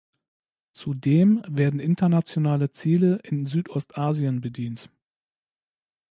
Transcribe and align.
Zudem 0.71 1.43
werden 1.47 1.79
internationale 1.79 2.71
Ziele 2.71 3.17
in 3.23 3.45
Südostasien 3.45 4.41
bedient. 4.41 4.89